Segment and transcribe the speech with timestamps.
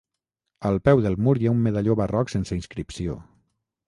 [0.69, 3.19] Al peu del mur hi ha un medalló barroc sense inscripció.